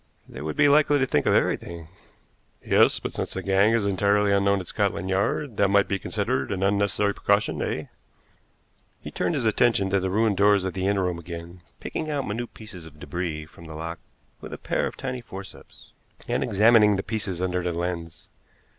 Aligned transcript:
"They 0.27 0.41
would 0.41 0.55
be 0.57 0.67
likely 0.67 0.97
to 0.97 1.05
think 1.05 1.27
of 1.27 1.35
everything." 1.35 1.87
"Yes; 2.65 2.97
but 2.99 3.11
since 3.11 3.35
the 3.35 3.43
gang 3.43 3.73
is 3.73 3.85
entirely 3.85 4.31
unknown 4.31 4.59
at 4.59 4.65
Scotland 4.65 5.11
Yard, 5.11 5.57
that 5.57 5.67
might 5.67 5.87
be 5.87 5.99
considered 5.99 6.51
an 6.51 6.63
unnecessary 6.63 7.13
precaution, 7.13 7.61
eh?" 7.61 7.83
He 8.99 9.11
turned 9.11 9.35
his 9.35 9.45
attention 9.45 9.91
to 9.91 9.99
the 9.99 10.09
ruined 10.09 10.37
doors 10.37 10.63
of 10.65 10.73
the 10.73 10.87
inner 10.87 11.03
room 11.03 11.19
again, 11.19 11.61
picking 11.79 12.09
out 12.09 12.25
minute 12.25 12.51
pieces 12.55 12.87
of 12.87 12.95
débris 12.95 13.47
from 13.47 13.65
the 13.67 13.75
lock 13.75 13.99
with 14.39 14.53
a 14.53 14.57
pair 14.57 14.87
of 14.87 14.97
tiny 14.97 15.21
forceps, 15.21 15.91
and 16.27 16.43
examining 16.43 16.95
the 16.95 17.03
pieces 17.03 17.39
under 17.39 17.61
the 17.61 17.71
lens. 17.71 18.27